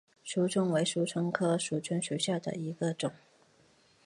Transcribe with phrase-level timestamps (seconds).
[0.25, 3.13] 蜍蝽为蜍蝽科蜍蝽属下的一个种。